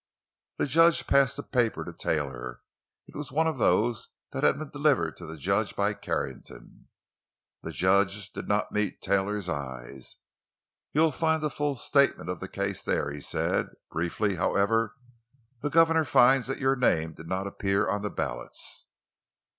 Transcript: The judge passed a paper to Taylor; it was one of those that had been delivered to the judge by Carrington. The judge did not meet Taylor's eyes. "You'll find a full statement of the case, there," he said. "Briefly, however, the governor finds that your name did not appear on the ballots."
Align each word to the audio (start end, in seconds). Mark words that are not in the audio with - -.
The 0.57 0.65
judge 0.65 1.05
passed 1.05 1.37
a 1.37 1.43
paper 1.43 1.85
to 1.85 1.93
Taylor; 1.93 2.61
it 3.05 3.15
was 3.15 3.31
one 3.31 3.45
of 3.45 3.59
those 3.59 4.09
that 4.31 4.43
had 4.43 4.57
been 4.57 4.71
delivered 4.71 5.15
to 5.17 5.27
the 5.27 5.37
judge 5.37 5.75
by 5.75 5.93
Carrington. 5.93 6.87
The 7.61 7.71
judge 7.71 8.31
did 8.33 8.47
not 8.47 8.71
meet 8.71 8.99
Taylor's 9.03 9.47
eyes. 9.47 10.17
"You'll 10.91 11.11
find 11.11 11.43
a 11.43 11.51
full 11.51 11.75
statement 11.75 12.31
of 12.31 12.39
the 12.39 12.47
case, 12.47 12.81
there," 12.83 13.11
he 13.11 13.21
said. 13.21 13.69
"Briefly, 13.91 14.37
however, 14.37 14.95
the 15.61 15.69
governor 15.69 16.03
finds 16.03 16.47
that 16.47 16.57
your 16.57 16.75
name 16.75 17.13
did 17.13 17.27
not 17.29 17.45
appear 17.45 17.87
on 17.87 18.01
the 18.01 18.09
ballots." 18.09 18.87